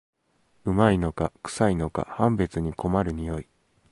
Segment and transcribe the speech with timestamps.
[0.65, 3.47] 旨いのかくさいのか判別に困る匂い